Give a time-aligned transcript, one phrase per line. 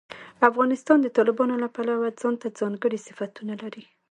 [0.49, 3.83] افغانستان د تالابونو له پلوه ځانته ځانګړي صفتونه لري.